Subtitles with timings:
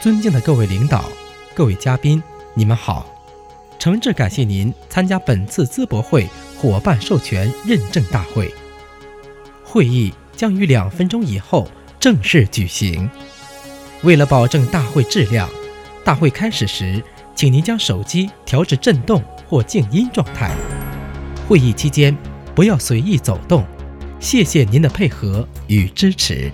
[0.00, 1.04] 尊敬的各位领导，
[1.54, 2.22] 各位嘉宾，
[2.54, 3.06] 你们好。
[3.78, 6.26] 诚挚感谢您参加本次淄博会
[6.56, 8.50] 伙伴授权认证大会。
[9.62, 11.68] 会议将于两分钟以后
[11.98, 13.10] 正式举行。
[14.02, 15.46] 为了保证大会质量，
[16.02, 17.04] 大会开始时
[17.34, 20.56] 请您将手机调至震动或静音状态。
[21.46, 22.16] 会议期间
[22.54, 23.66] 不要随意走动，
[24.18, 26.50] 谢谢您的配合与支持。